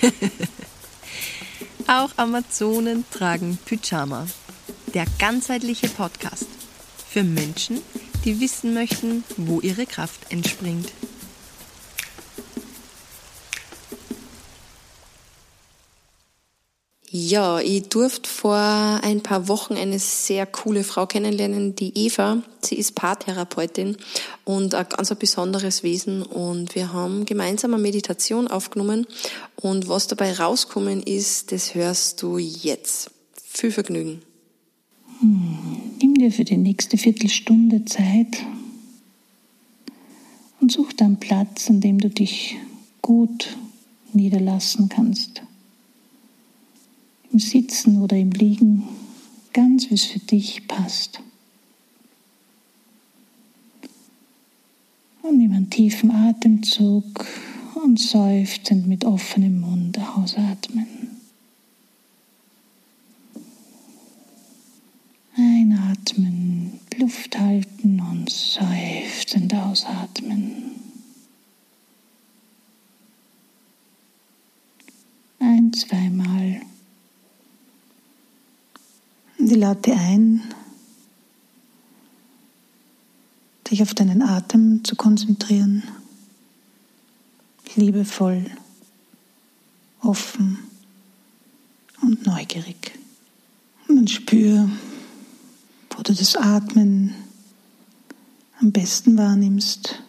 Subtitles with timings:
[1.86, 4.26] Auch Amazonen tragen Pyjama.
[4.94, 6.46] Der ganzheitliche Podcast
[7.08, 7.80] für Menschen,
[8.24, 10.92] die wissen möchten, wo ihre Kraft entspringt.
[17.12, 22.40] Ja, ich durfte vor ein paar Wochen eine sehr coole Frau kennenlernen, die Eva.
[22.62, 23.96] Sie ist Paartherapeutin
[24.44, 29.08] und ein ganz besonderes Wesen und wir haben gemeinsam eine Meditation aufgenommen
[29.56, 33.10] und was dabei rauskommen ist, das hörst du jetzt.
[33.44, 34.22] Viel Vergnügen.
[35.18, 35.58] Hm,
[36.00, 38.36] nimm dir für die nächste Viertelstunde Zeit
[40.60, 42.54] und such dann Platz, an dem du dich
[43.02, 43.56] gut
[44.12, 45.42] niederlassen kannst
[47.40, 48.84] Sitzen oder im Liegen,
[49.52, 51.20] ganz wie es für dich passt.
[55.22, 57.26] Und nimm einen tiefen Atemzug
[57.82, 60.86] und seufzend mit offenem Mund ausatmen.
[65.36, 70.72] Einatmen, Luft halten und seufzend ausatmen.
[75.38, 76.60] Ein, zweimal
[79.46, 80.42] die lade ein,
[83.70, 85.82] dich auf deinen Atem zu konzentrieren,
[87.74, 88.44] liebevoll,
[90.02, 90.58] offen
[92.02, 92.92] und neugierig.
[93.88, 94.68] Und dann spür,
[95.90, 97.14] wo du das Atmen
[98.60, 100.02] am besten wahrnimmst.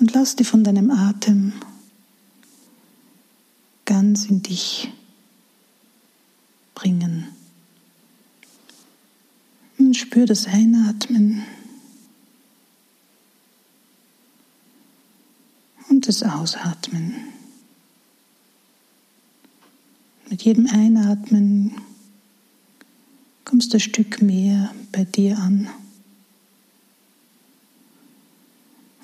[0.00, 1.52] Und lass dich von deinem Atem
[3.84, 4.90] ganz in dich
[6.76, 7.26] bringen.
[9.78, 11.42] Und spür das Einatmen
[15.88, 17.14] und das Ausatmen.
[20.30, 21.80] Mit jedem Einatmen
[23.44, 25.68] kommst du ein Stück mehr bei dir an.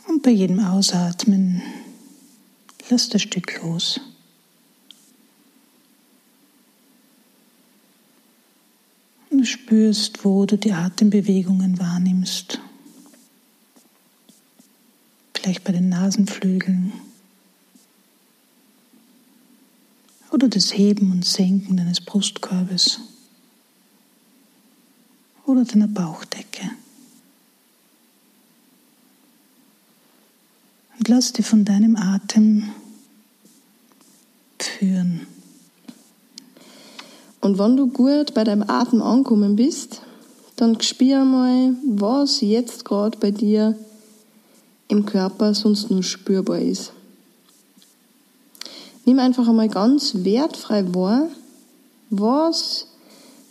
[0.09, 1.63] Und bei jedem Ausatmen
[2.91, 4.01] lass das Stück los.
[9.43, 12.61] du spürst, wo du die Atembewegungen wahrnimmst.
[15.35, 16.93] Vielleicht bei den Nasenflügeln.
[20.31, 23.01] Oder das Heben und Senken deines Brustkorbes.
[25.47, 26.69] Oder deiner Bauchdecke.
[30.99, 32.69] Und lass dich von deinem Atem
[37.43, 40.01] Und wenn du gut bei deinem Atem angekommen bist,
[40.57, 43.77] dann spür mal, was jetzt gerade bei dir
[44.87, 46.93] im Körper sonst nur spürbar ist.
[49.05, 51.27] Nimm einfach einmal ganz wertfrei wahr,
[52.11, 52.87] was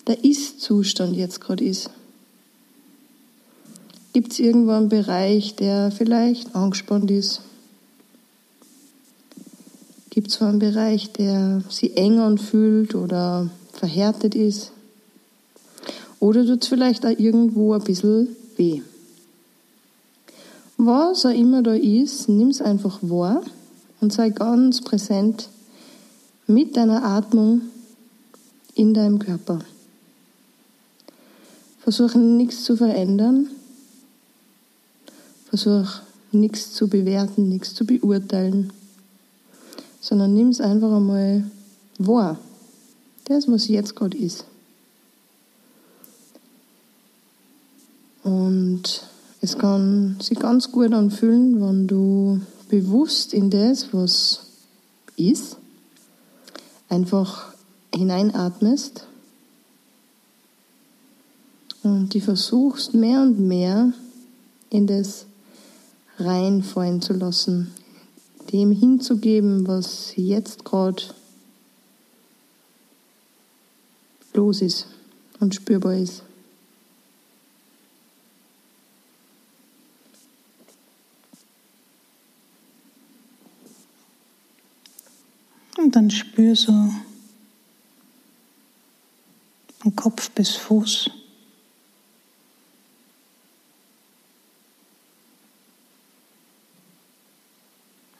[0.07, 1.89] der Ist-Zustand jetzt gerade ist.
[4.13, 7.41] Gibt es irgendwo einen Bereich, der vielleicht angespannt ist?
[10.09, 14.71] Gibt es einen Bereich, der sich eng anfühlt oder verhärtet ist.
[16.19, 18.81] Oder tut es vielleicht auch irgendwo ein bisschen weh.
[20.77, 23.43] Was auch immer da ist, nimm es einfach wahr
[24.01, 25.49] und sei ganz präsent
[26.47, 27.61] mit deiner Atmung
[28.75, 29.59] in deinem Körper.
[31.79, 33.49] Versuche nichts zu verändern.
[35.49, 36.01] Versuch
[36.31, 38.71] nichts zu bewerten, nichts zu beurteilen,
[39.99, 41.43] sondern nimm es einfach einmal
[41.97, 42.37] wahr
[43.25, 44.45] das, was jetzt gerade ist.
[48.23, 49.07] Und
[49.41, 54.45] es kann sich ganz gut anfühlen, wenn du bewusst in das, was
[55.17, 55.57] ist,
[56.89, 57.53] einfach
[57.93, 59.07] hineinatmest
[61.83, 63.93] und die versuchst mehr und mehr
[64.69, 65.25] in das
[66.17, 67.71] reinfallen zu lassen,
[68.51, 71.03] dem hinzugeben, was jetzt gerade
[74.33, 74.87] los ist
[75.39, 76.23] und spürbar ist.
[85.77, 86.71] Und dann spür so
[89.79, 91.09] von Kopf bis Fuß.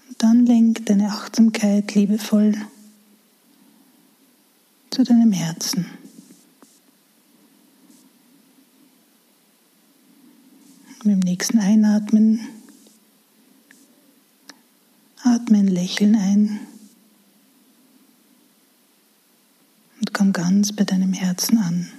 [0.09, 2.55] Und dann lenk deine Achtsamkeit liebevoll
[4.89, 6.00] zu deinem Herzen.
[11.03, 12.47] Mit dem nächsten Einatmen.
[15.23, 16.59] Atme ein Lächeln ein.
[19.99, 21.91] Und komm ganz bei deinem Herzen an.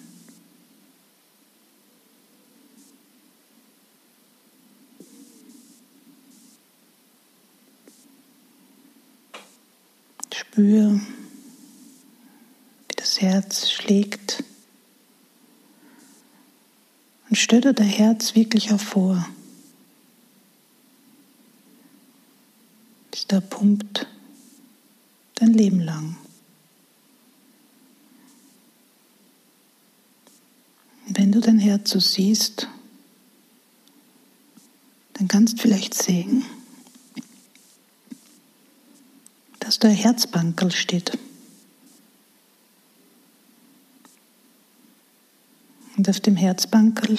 [10.33, 11.01] Spür,
[12.89, 14.45] wie das Herz schlägt.
[17.33, 19.27] Und stell dir dein Herz wirklich auch vor.
[23.29, 24.07] Da pumpt
[25.37, 26.19] dein Leben lang.
[31.07, 32.69] Wenn du dein Herz so siehst,
[35.15, 36.45] dann kannst du vielleicht sehen,
[39.59, 41.17] dass da ein Herzbankerl steht.
[46.03, 47.17] Und auf dem Herzbankerl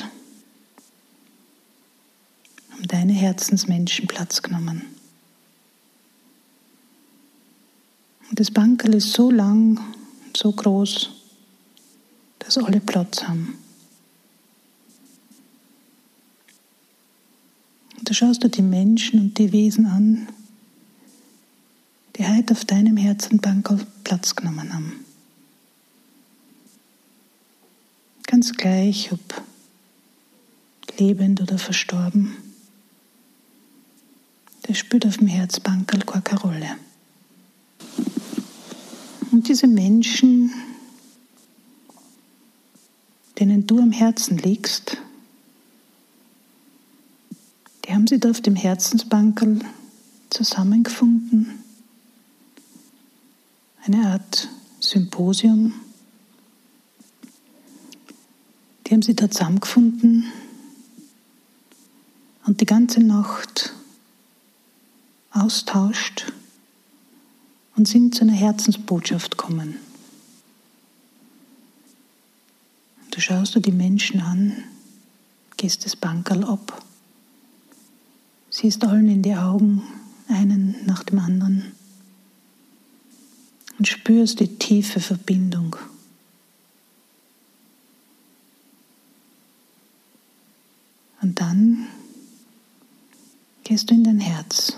[2.69, 4.81] haben deine Herzensmenschen Platz genommen.
[8.29, 9.79] Und das Bankerl ist so lang,
[10.35, 11.11] so groß,
[12.39, 13.57] dass alle Platz haben.
[17.97, 20.27] Und da schaust du die Menschen und die Wesen an,
[22.17, 25.05] die heute auf deinem Herzenbankerl Platz genommen haben.
[28.43, 29.41] Ganz gleich, ob
[30.97, 32.35] lebend oder verstorben,
[34.67, 36.75] der spielt auf dem Herzbankerl keine Rolle.
[39.31, 40.51] Und diese Menschen,
[43.39, 44.97] denen du am Herzen liegst,
[47.85, 49.59] die haben sie da auf dem Herzensbankerl
[50.29, 51.63] zusammengefunden.
[53.85, 54.49] Eine Art
[54.81, 55.75] Symposium.
[58.93, 60.31] Die haben sie da zusammengefunden
[62.45, 63.73] und die ganze Nacht
[65.31, 66.31] austauscht
[67.75, 69.77] und sind zu einer Herzensbotschaft kommen.
[73.09, 74.63] Du schaust du die Menschen an,
[75.57, 76.85] gehst das Bankerl ab,
[78.51, 79.81] siehst allen in die Augen,
[80.27, 81.71] einen nach dem anderen
[83.79, 85.77] und spürst die tiefe Verbindung.
[91.33, 91.87] Und dann
[93.63, 94.73] gehst du in dein Herz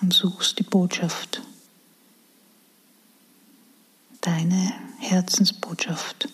[0.00, 1.42] und suchst die Botschaft,
[4.20, 6.28] deine Herzensbotschaft.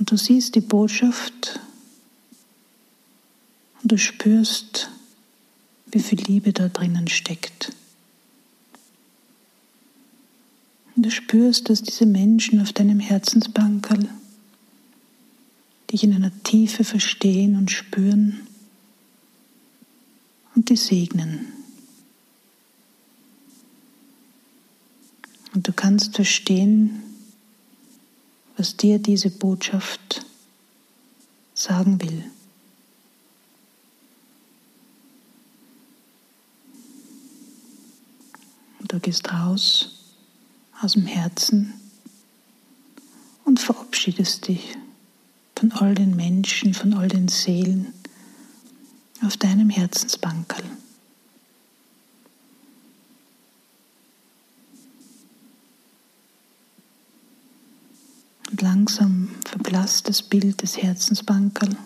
[0.00, 1.60] Und du siehst die Botschaft
[3.96, 4.90] du spürst,
[5.90, 7.72] wie viel Liebe da drinnen steckt.
[10.94, 14.06] Und du spürst, dass diese Menschen auf deinem Herzensbankerl
[15.90, 18.46] dich in einer Tiefe verstehen und spüren
[20.54, 21.46] und die segnen.
[25.54, 27.02] Und du kannst verstehen,
[28.58, 30.26] was dir diese Botschaft
[31.54, 32.30] sagen will.
[38.96, 39.90] Du gehst raus
[40.80, 41.74] aus dem Herzen
[43.44, 44.74] und verabschiedest dich
[45.54, 47.92] von all den Menschen, von all den Seelen
[49.22, 50.64] auf deinem Herzensbankerl.
[58.50, 61.76] Und langsam verblasst das Bild des Herzensbankerl.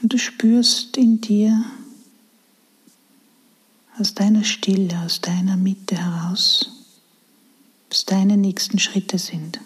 [0.00, 1.64] Und du spürst in dir,
[3.98, 6.70] aus deiner Stille, aus deiner Mitte heraus,
[7.88, 9.60] was deine nächsten Schritte sind.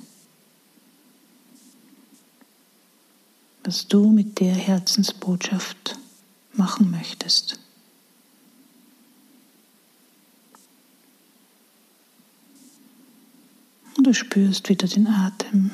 [3.64, 5.99] Was du mit der Herzensbotschaft
[6.52, 7.58] machen möchtest.
[13.96, 15.72] Und du spürst wieder den Atem.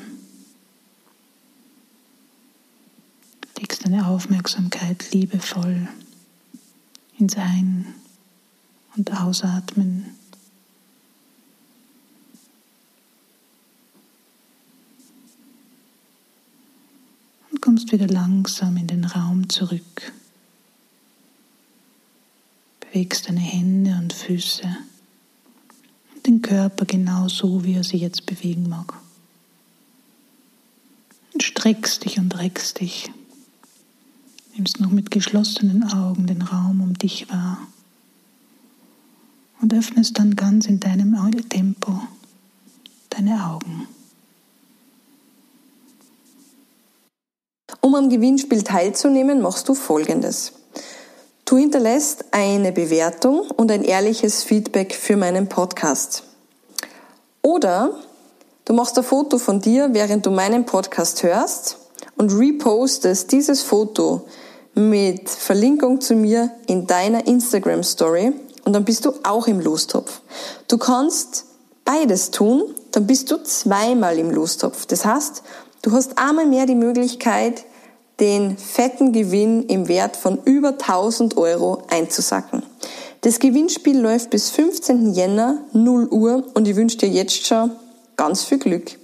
[3.57, 5.87] Legst deine Aufmerksamkeit liebevoll
[7.17, 7.93] ins Ein-
[8.97, 10.05] und ausatmen.
[17.51, 20.11] Und kommst wieder langsam in den Raum zurück.
[22.79, 24.67] Bewegst deine Hände und Füße
[26.15, 28.93] und den Körper genau so, wie er sich jetzt bewegen mag.
[31.33, 33.11] Und streckst dich und reckst dich.
[34.55, 37.59] Nimmst noch mit geschlossenen Augen den Raum um dich wahr
[39.67, 41.13] und öffnest dann ganz in deinem
[41.49, 41.91] Tempo
[43.09, 43.85] deine Augen.
[47.81, 50.53] Um am Gewinnspiel teilzunehmen, machst du Folgendes.
[51.43, 56.23] Du hinterlässt eine Bewertung und ein ehrliches Feedback für meinen Podcast.
[57.41, 57.93] Oder
[58.63, 61.77] du machst ein Foto von dir, während du meinen Podcast hörst
[62.15, 64.27] und repostest dieses Foto
[64.75, 68.31] mit Verlinkung zu mir in deiner Instagram Story
[68.67, 70.19] und dann bist du auch im Lostopf.
[70.67, 71.45] Du kannst
[71.85, 74.85] beides tun, dann bist du zweimal im Lostopf.
[74.87, 75.41] Das heißt,
[75.83, 77.63] du hast einmal mehr die Möglichkeit,
[78.19, 82.61] den fetten Gewinn im Wert von über 1000 Euro einzusacken.
[83.21, 85.13] Das Gewinnspiel läuft bis 15.
[85.13, 87.71] Jänner 0 Uhr und ich wünsche dir jetzt schon
[88.17, 88.97] ganz viel Glück.